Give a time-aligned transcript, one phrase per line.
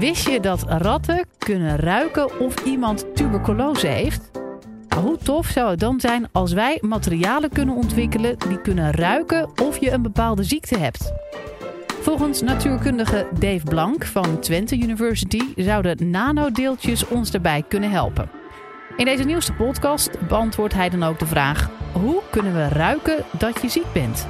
[0.00, 4.30] Wist je dat ratten kunnen ruiken of iemand tuberculose heeft?
[5.00, 9.78] Hoe tof zou het dan zijn als wij materialen kunnen ontwikkelen die kunnen ruiken of
[9.78, 11.12] je een bepaalde ziekte hebt?
[12.00, 18.30] Volgens natuurkundige Dave Blank van Twente University zouden nanodeeltjes ons daarbij kunnen helpen.
[18.96, 23.62] In deze nieuwste podcast beantwoordt hij dan ook de vraag: hoe kunnen we ruiken dat
[23.62, 24.26] je ziek bent?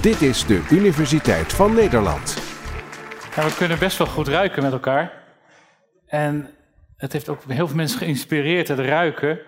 [0.00, 2.41] Dit is de Universiteit van Nederland.
[3.34, 5.12] We kunnen best wel goed ruiken met elkaar.
[6.06, 6.50] En
[6.96, 9.38] het heeft ook heel veel mensen geïnspireerd, het ruiken.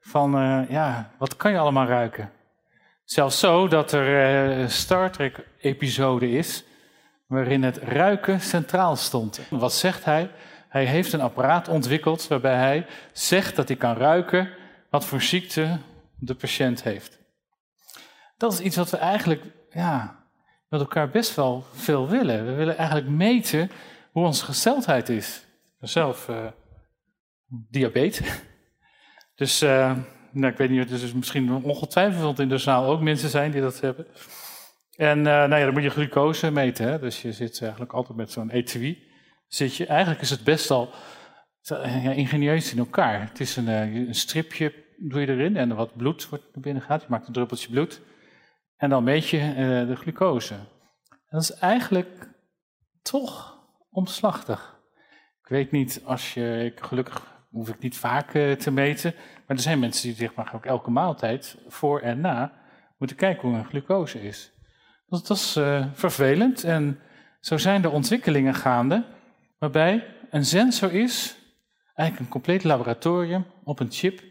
[0.00, 2.30] Van, uh, ja, wat kan je allemaal ruiken?
[3.04, 6.64] Zelfs zo dat er een uh, Star Trek-episode is
[7.26, 9.40] waarin het ruiken centraal stond.
[9.50, 10.30] Wat zegt hij?
[10.68, 14.48] Hij heeft een apparaat ontwikkeld waarbij hij zegt dat hij kan ruiken
[14.90, 15.78] wat voor ziekte
[16.18, 17.18] de patiënt heeft.
[18.36, 20.19] Dat is iets wat we eigenlijk ja,
[20.70, 22.46] met elkaar best wel veel willen.
[22.46, 23.70] We willen eigenlijk meten
[24.12, 25.46] hoe onze gesteldheid is.
[25.80, 26.46] Zelf uh,
[27.70, 28.28] diabetes.
[29.34, 29.96] Dus uh,
[30.30, 33.80] nou, ik weet niet, is misschien ongetwijfeld in de zaal ook mensen zijn die dat
[33.80, 34.06] hebben.
[34.96, 36.88] En uh, nou ja, dan moet je glucose meten.
[36.88, 36.98] Hè?
[36.98, 39.02] Dus je zit eigenlijk altijd met zo'n etui.
[39.48, 40.92] Zit je, eigenlijk is het best al
[41.62, 43.20] ja, ingenieus in elkaar.
[43.28, 47.02] Het is een, een stripje, doe je erin en wat bloed wordt er binnen gaat.
[47.02, 48.00] Je maakt een druppeltje bloed.
[48.80, 50.54] En dan meet je uh, de glucose.
[50.54, 52.28] En dat is eigenlijk
[53.02, 53.58] toch
[53.90, 54.78] omslachtig.
[55.42, 59.14] Ik weet niet, als je, gelukkig hoef ik niet vaak uh, te meten,
[59.46, 62.52] maar er zijn mensen die zeg maar ook elke maaltijd voor en na
[62.98, 64.52] moeten kijken hoe hun glucose is.
[65.06, 67.00] Dus dat is uh, vervelend en
[67.40, 69.04] zo zijn er ontwikkelingen gaande
[69.58, 71.36] waarbij een sensor is,
[71.94, 74.22] eigenlijk een compleet laboratorium op een chip,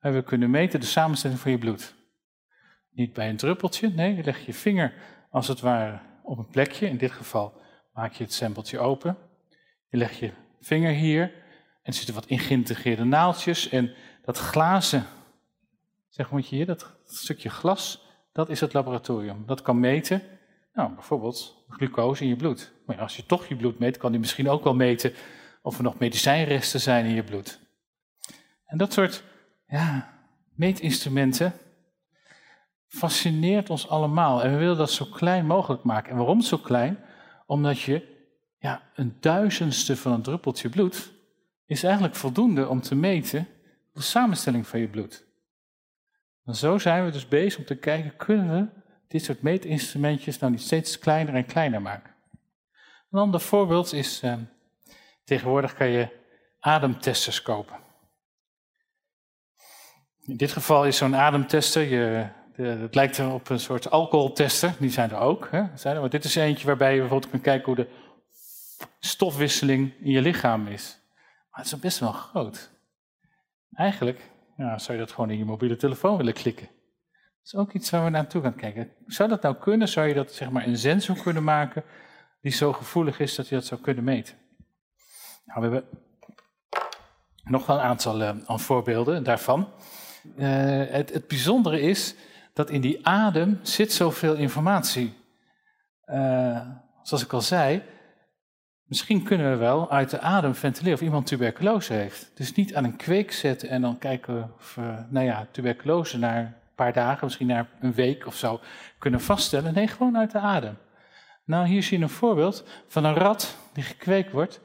[0.00, 1.94] waar we kunnen meten de samenstelling van je bloed.
[2.92, 4.94] Niet bij een druppeltje, nee, je legt je vinger
[5.30, 6.88] als het ware op een plekje.
[6.88, 7.60] In dit geval
[7.92, 9.16] maak je het sampletje open.
[9.88, 11.32] Je legt je vinger hier en
[11.82, 13.68] er zitten wat geïntegreerde naaldjes.
[13.68, 15.06] En dat glazen,
[16.08, 19.46] zeg moet je hier, dat stukje glas, dat is het laboratorium.
[19.46, 20.22] Dat kan meten,
[20.72, 22.72] nou bijvoorbeeld glucose in je bloed.
[22.86, 25.12] Maar als je toch je bloed meet, kan die misschien ook wel meten
[25.62, 27.60] of er nog medicijnresten zijn in je bloed.
[28.66, 29.24] En dat soort
[29.66, 30.14] ja,
[30.54, 31.52] meetinstrumenten,
[32.92, 34.42] fascineert ons allemaal.
[34.42, 36.10] En we willen dat zo klein mogelijk maken.
[36.10, 36.98] En waarom zo klein?
[37.46, 38.26] Omdat je
[38.58, 41.12] ja, een duizendste van een druppeltje bloed
[41.66, 43.48] is eigenlijk voldoende om te meten
[43.92, 45.24] de samenstelling van je bloed.
[46.44, 50.52] En zo zijn we dus bezig om te kijken, kunnen we dit soort meetinstrumentjes nou
[50.52, 52.14] niet steeds kleiner en kleiner maken?
[53.10, 54.34] Een ander voorbeeld is, eh,
[55.24, 56.08] tegenwoordig kan je
[56.60, 57.76] ademtesters kopen.
[60.20, 65.10] In dit geval is zo'n ademtester, je het lijkt op een soort alcoholtester, die zijn
[65.10, 65.48] er ook.
[65.50, 65.62] Hè?
[65.74, 67.88] Zijn maar dit is eentje waarbij je bijvoorbeeld kunt kijken hoe de
[68.98, 71.00] stofwisseling in je lichaam is.
[71.50, 72.70] Maar het is best wel groot.
[73.72, 76.66] Eigenlijk zou je dat gewoon in je mobiele telefoon willen klikken.
[76.66, 78.90] Dat is ook iets waar we naartoe gaan kijken.
[79.06, 79.88] Zou dat nou kunnen?
[79.88, 81.84] Zou je dat zeg maar een sensor kunnen maken
[82.40, 84.34] die zo gevoelig is dat je dat zou kunnen meten?
[85.44, 85.84] Nou, we hebben
[87.44, 89.68] nog wel een aantal uh, voorbeelden daarvan.
[90.36, 90.46] Uh,
[90.88, 92.14] het, het bijzondere is
[92.52, 95.14] dat in die adem zit zoveel informatie.
[96.06, 96.60] Uh,
[97.02, 97.82] zoals ik al zei,
[98.84, 102.30] misschien kunnen we wel uit de adem ventileren of iemand tuberculose heeft.
[102.34, 106.38] Dus niet aan een kweek zetten en dan kijken of we, nou ja, tuberculose na
[106.38, 108.60] een paar dagen, misschien na een week of zo,
[108.98, 109.74] kunnen vaststellen.
[109.74, 110.76] Nee, gewoon uit de adem.
[111.44, 114.60] Nou, hier zie je een voorbeeld van een rat die gekweekt wordt.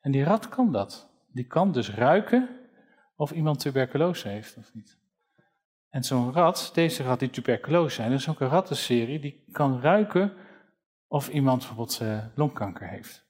[0.00, 1.10] En die rat kan dat.
[1.32, 2.48] Die kan dus ruiken
[3.16, 5.01] of iemand tuberculose heeft of niet.
[5.92, 10.32] En zo'n rat, deze rat die tuberculose zijn, is ook een rattenserie die kan ruiken
[11.06, 13.24] of iemand bijvoorbeeld uh, longkanker heeft.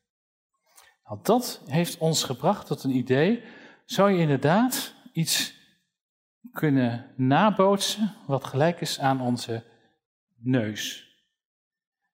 [1.04, 3.44] Nou, dat heeft ons gebracht tot een idee.
[3.84, 5.54] Zou je inderdaad iets
[6.52, 9.64] kunnen nabootsen wat gelijk is aan onze
[10.36, 11.10] neus?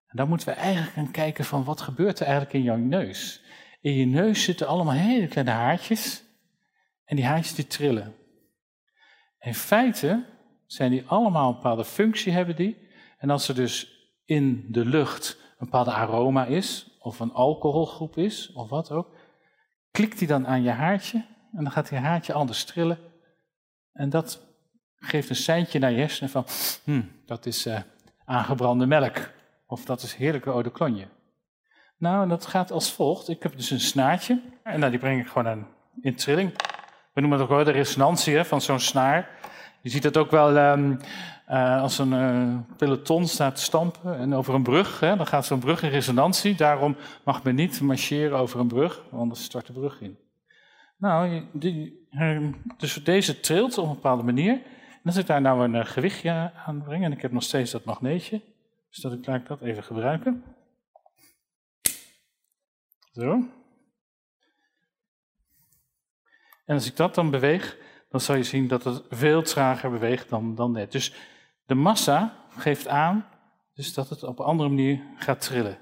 [0.07, 3.43] En dan moeten we eigenlijk gaan kijken van wat gebeurt er eigenlijk in jouw neus.
[3.81, 6.23] In je neus zitten allemaal hele kleine haartjes
[7.05, 8.15] en die haartjes die trillen.
[9.39, 10.37] In feite
[10.69, 12.89] zijn die allemaal een bepaalde functie hebben die.
[13.19, 18.53] En als er dus in de lucht een bepaalde aroma is, of een alcoholgroep is,
[18.53, 19.17] of wat ook,
[19.91, 22.99] klikt die dan aan je haartje en dan gaat je haartje anders trillen.
[23.93, 24.47] En dat
[24.97, 26.47] geeft een seintje naar je hersenen van,
[26.85, 27.81] hmm, dat is uh,
[28.25, 29.31] aangebrande melk,
[29.67, 31.09] of dat is heerlijke eau de cologne.
[31.99, 33.29] Nou, dat gaat als volgt.
[33.29, 35.69] Ik heb dus een snaartje, en nou, die breng ik gewoon aan,
[36.01, 36.53] in trilling.
[37.13, 39.39] We noemen het ook wel de resonantie hè, van zo'n snaar.
[39.83, 40.97] Je ziet dat ook wel ehm,
[41.47, 45.01] eh, als een uh, peloton staat te stampen en over een brug.
[45.01, 46.55] Hè, dan gaat zo'n brug in resonantie.
[46.55, 50.19] Daarom mag men niet marcheren over een brug, want anders stort de brug in.
[50.97, 54.53] Nou, die, ehm, dus deze trilt op een bepaalde manier.
[54.53, 57.85] En als ik daar nou een gewichtje aan breng, en ik heb nog steeds dat
[57.85, 58.41] magneetje,
[58.91, 60.45] dus dat ik, laat ik dat even gebruiken.
[63.13, 63.33] Zo.
[66.65, 67.77] En als ik dat dan beweeg,
[68.09, 70.93] dan zal je zien dat het veel trager beweegt dan, dan net.
[70.93, 71.15] Dus
[71.67, 73.27] de massa geeft aan
[73.75, 75.79] dus dat het op een andere manier gaat trillen.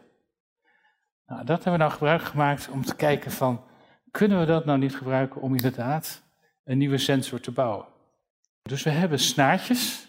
[1.26, 3.64] Nou, dat hebben we nou gebruik gemaakt om te kijken van,
[4.10, 6.22] kunnen we dat nou niet gebruiken om inderdaad
[6.64, 7.86] een nieuwe sensor te bouwen?
[8.62, 10.08] Dus we hebben snaartjes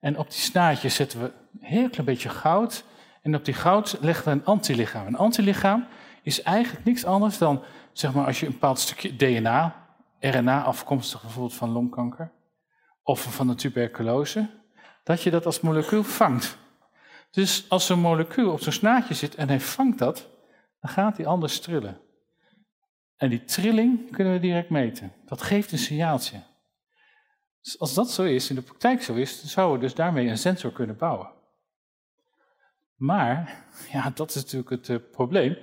[0.00, 2.84] en op die snaartjes zetten we een heel klein beetje goud
[3.22, 5.06] en op die goud leggen we een antilichaam.
[5.06, 5.86] Een antilichaam
[6.22, 7.62] is eigenlijk niks anders dan,
[7.92, 9.83] zeg maar, als je een bepaald stukje DNA,
[10.30, 12.32] RNA afkomstig bijvoorbeeld van longkanker
[13.02, 14.50] of van de tuberculose,
[15.02, 16.58] dat je dat als molecuul vangt.
[17.30, 20.28] Dus als een molecuul op zo'n snaadje zit en hij vangt dat,
[20.80, 22.00] dan gaat hij anders trillen.
[23.16, 25.12] En die trilling kunnen we direct meten.
[25.24, 26.42] Dat geeft een signaaltje.
[27.60, 30.28] Dus als dat zo is, in de praktijk zo is, dan zouden we dus daarmee
[30.28, 31.32] een sensor kunnen bouwen.
[32.94, 35.56] Maar, ja, dat is natuurlijk het uh, probleem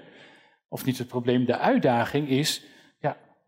[0.72, 2.64] of niet het probleem, de uitdaging is,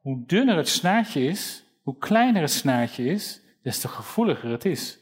[0.04, 5.00] hoe dunner het snaartje is, hoe kleiner het snaartje is, des te gevoeliger het is.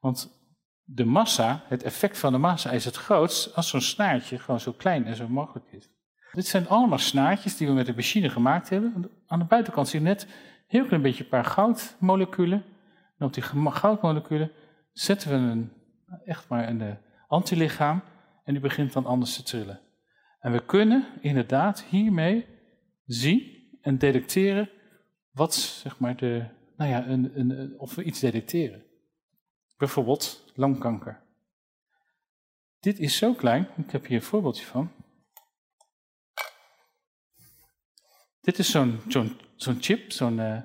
[0.00, 0.40] Want
[0.84, 4.72] de massa, het effect van de massa is het grootst als zo'n snaartje gewoon zo
[4.72, 5.88] klein en zo mogelijk is.
[6.32, 9.10] Dit zijn allemaal snaartjes die we met de machine gemaakt hebben.
[9.26, 10.26] Aan de buitenkant zie je net
[10.66, 12.64] heel klein beetje een paar goudmoleculen.
[13.18, 14.50] En op die goudmoleculen
[14.92, 15.72] zetten we een,
[16.24, 16.92] echt maar een eh,
[17.26, 18.02] antilichaam
[18.44, 19.80] en die begint dan anders te trillen.
[20.40, 22.46] En we kunnen inderdaad hiermee
[23.04, 23.57] zien
[23.88, 24.70] en detecteren
[25.30, 26.44] wat, zeg maar, de,
[26.76, 28.84] nou ja, een, een, of we iets detecteren.
[29.76, 31.20] Bijvoorbeeld longkanker.
[32.80, 34.92] Dit is zo klein, ik heb hier een voorbeeldje van.
[38.40, 40.60] Dit is zo'n zo'n zo'n chip, zo'n uh,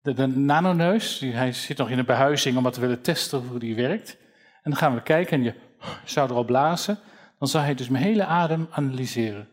[0.00, 1.18] de, nanoneus.
[1.18, 4.16] Die, hij zit nog in een behuizing omdat we willen testen hoe die werkt.
[4.62, 5.54] En dan gaan we kijken en je
[6.04, 6.98] zou er al blazen
[7.38, 9.48] dan zou hij dus mijn hele adem analyseren.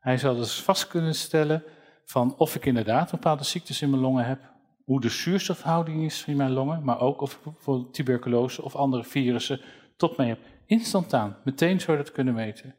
[0.00, 1.64] Hij zou dus vast kunnen stellen
[2.12, 4.40] van of ik inderdaad bepaalde ziektes in mijn longen heb,
[4.84, 9.04] hoe de zuurstofhouding is in mijn longen, maar ook of ik bijvoorbeeld tuberculose of andere
[9.04, 9.60] virussen
[9.96, 10.38] tot mij heb.
[10.66, 12.74] Instantaan, meteen zou je dat kunnen meten.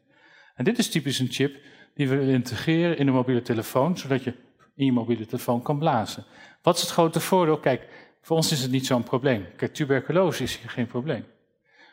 [0.54, 1.56] En dit is typisch een chip
[1.94, 4.34] die we willen integreren in een mobiele telefoon, zodat je
[4.74, 6.24] in je mobiele telefoon kan blazen.
[6.62, 7.58] Wat is het grote voordeel?
[7.58, 7.88] Kijk,
[8.20, 9.46] voor ons is het niet zo'n probleem.
[9.56, 11.24] Kijk, tuberculose is hier geen probleem.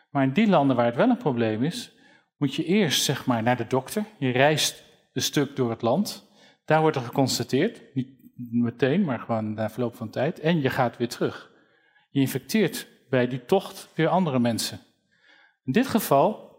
[0.10, 1.92] Maar in die landen waar het wel een probleem is,
[2.38, 4.06] moet je eerst zeg maar, naar de dokter.
[4.18, 4.84] Je reist
[5.14, 6.30] een stuk door het land.
[6.66, 8.10] Daar wordt er geconstateerd, niet
[8.52, 10.40] meteen, maar gewoon na verloop van tijd.
[10.40, 11.52] En je gaat weer terug.
[12.10, 14.80] Je infecteert bij die tocht weer andere mensen.
[15.63, 16.56] In dit geval,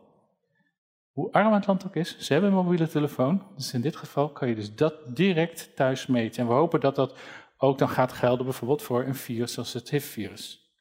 [1.12, 3.46] hoe arm het land ook is, ze hebben een mobiele telefoon.
[3.56, 6.43] Dus in dit geval kan je dus dat direct thuis meten.
[6.43, 7.19] En we hopen dat dat
[7.56, 10.72] ook dan gaat gelden bijvoorbeeld voor een virus zoals het HIV-virus.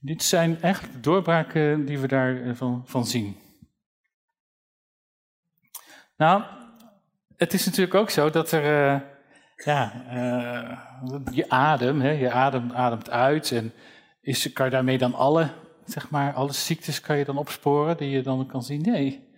[0.00, 3.36] Dit zijn eigenlijk de doorbraken die we daarvan eh, van zien.
[6.16, 6.42] Nou,
[7.36, 9.00] het is natuurlijk ook zo dat er, uh,
[9.64, 9.92] ja,
[11.04, 13.72] uh, je adem, hè, je adem, ademt uit en
[14.20, 15.50] is, kan je daarmee dan alle,
[15.84, 18.80] zeg maar, alle ziektes kan je dan opsporen die je dan kan zien?
[18.80, 19.28] Nee,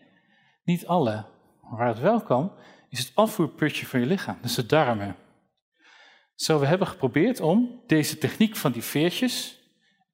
[0.64, 1.24] niet alle.
[1.60, 2.52] Waar het wel kan,
[2.88, 5.16] is het afvoerputje van je lichaam, dus de darmen.
[6.34, 9.58] Zo, we hebben geprobeerd om deze techniek van die veertjes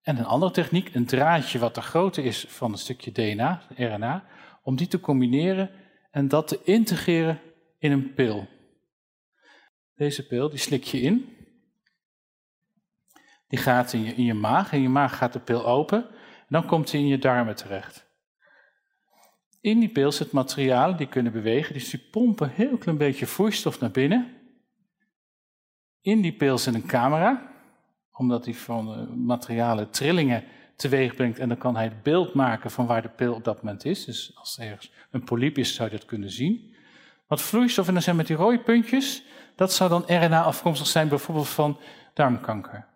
[0.03, 4.25] en een andere techniek, een draadje wat de grootte is van een stukje DNA, RNA,
[4.63, 5.71] om die te combineren
[6.11, 7.41] en dat te integreren
[7.85, 8.49] in een pil.
[9.95, 11.37] Deze pil, die slik je in.
[13.49, 14.73] Die gaat in je, in je maag.
[14.73, 16.09] In je maag gaat de pil open.
[16.39, 18.07] En dan komt hij in je darmen terecht.
[19.61, 21.75] In die pil zit materialen die kunnen bewegen.
[21.75, 24.33] Dus die pompen heel klein beetje vloeistof naar binnen.
[26.01, 27.53] In die pil zit een camera.
[28.13, 30.45] Omdat die van materialen trillingen
[30.77, 31.39] teweeg brengt.
[31.39, 34.05] En dan kan hij het beeld maken van waar de pil op dat moment is.
[34.05, 36.74] Dus als er ergens een polyp is, zou je dat kunnen zien.
[37.27, 39.23] Wat vloeistof, en dan zijn met die rode puntjes,
[39.57, 41.79] dat zou dan RNA afkomstig zijn, bijvoorbeeld van
[42.15, 42.87] darmkanker.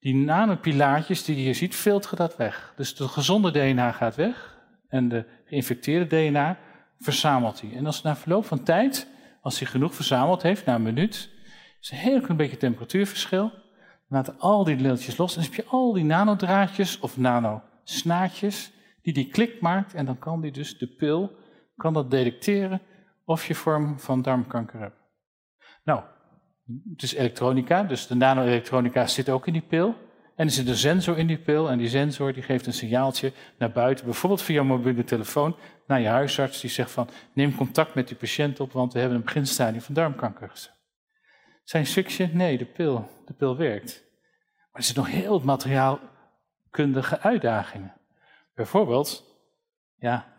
[0.00, 2.72] Die nanopilaartjes die je hier ziet, filteren dat weg.
[2.76, 4.58] Dus de gezonde DNA gaat weg
[4.88, 6.58] en de geïnfecteerde DNA
[6.98, 7.72] verzamelt hij.
[7.76, 9.06] En als na verloop van tijd,
[9.40, 11.30] als hij genoeg verzameld heeft, na een minuut,
[11.80, 13.52] is een heel klein beetje temperatuurverschil,
[14.08, 15.36] laten al die deeltjes los.
[15.36, 18.72] En dan heb je al die nanodraadjes of nanosnaadjes
[19.02, 19.94] die die klik maakt.
[19.94, 21.36] En dan kan die dus, de pil,
[21.76, 22.80] kan dat detecteren
[23.24, 24.96] of je vorm van darmkanker hebt.
[25.84, 26.02] Nou,
[26.92, 29.94] het is elektronica, dus de nanoelektronica zit ook in die pil.
[30.36, 33.32] En er zit een sensor in die pil en die sensor die geeft een signaaltje
[33.58, 38.08] naar buiten, bijvoorbeeld via mobiele telefoon, naar je huisarts die zegt van neem contact met
[38.08, 40.70] die patiënt op, want we hebben een beginstadium van darmkanker.
[41.64, 42.30] Zijn stukje?
[42.32, 43.08] Nee, de pil.
[43.26, 44.04] De pil werkt.
[44.56, 47.92] Maar er zitten nog heel wat materiaalkundige uitdagingen.
[48.54, 49.24] Bijvoorbeeld,
[49.96, 50.32] ja,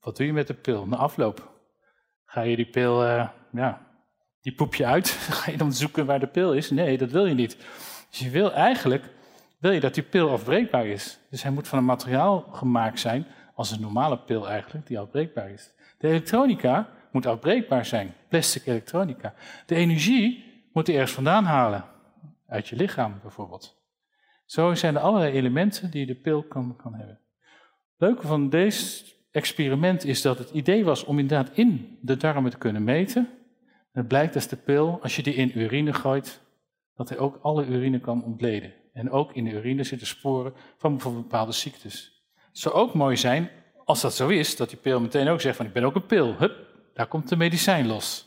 [0.00, 1.57] wat doe je met de pil na afloop?
[2.28, 3.86] Ga je die pil, uh, ja,
[4.40, 5.08] die poep je uit?
[5.38, 6.70] Ga je dan zoeken waar de pil is?
[6.70, 7.56] Nee, dat wil je niet.
[8.10, 9.04] Dus je wil eigenlijk,
[9.58, 11.18] wil je dat die pil afbreekbaar is.
[11.30, 15.50] Dus hij moet van een materiaal gemaakt zijn, als een normale pil eigenlijk, die afbreekbaar
[15.50, 15.72] is.
[15.98, 19.34] De elektronica moet afbreekbaar zijn, plastic elektronica.
[19.66, 21.84] De energie moet je ergens vandaan halen,
[22.46, 23.76] uit je lichaam bijvoorbeeld.
[24.44, 27.20] Zo zijn er allerlei elementen die de pil kan, hebben.
[27.96, 32.58] Leuke van deze experiment is dat het idee was om inderdaad in de darmen te
[32.58, 33.28] kunnen meten.
[33.92, 36.40] En het blijkt dat de pil, als je die in urine gooit,
[36.96, 38.72] dat hij ook alle urine kan ontleden.
[38.92, 42.22] En ook in de urine zitten sporen van bijvoorbeeld bepaalde ziektes.
[42.48, 43.50] Het zou ook mooi zijn,
[43.84, 46.06] als dat zo is, dat die pil meteen ook zegt van ik ben ook een
[46.06, 46.34] pil.
[46.38, 48.26] Hup, daar komt de medicijn los.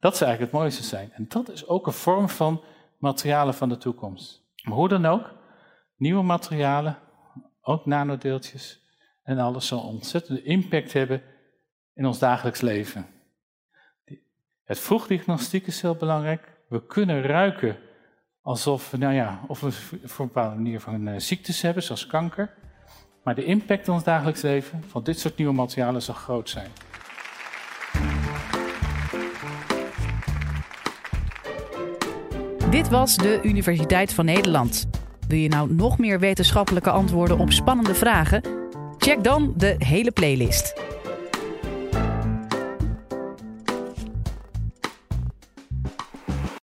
[0.00, 1.12] Dat zou eigenlijk het mooiste zijn.
[1.12, 2.62] En dat is ook een vorm van
[2.98, 4.42] materialen van de toekomst.
[4.62, 5.32] Maar hoe dan ook,
[5.96, 6.98] nieuwe materialen,
[7.60, 8.79] ook nanodeeltjes
[9.30, 11.22] en alles zal ontzettende impact hebben
[11.94, 13.06] in ons dagelijks leven.
[14.64, 16.58] Het vroegdiagnostiek is heel belangrijk.
[16.68, 17.76] We kunnen ruiken
[18.42, 22.54] alsof nou ja, of we voor een bepaalde manier van uh, ziektes hebben, zoals kanker.
[23.24, 26.70] Maar de impact in ons dagelijks leven van dit soort nieuwe materialen zal groot zijn.
[32.70, 34.88] Dit was de Universiteit van Nederland.
[35.28, 38.59] Wil je nou nog meer wetenschappelijke antwoorden op spannende vragen?
[39.10, 40.89] Check dan de hele playlist.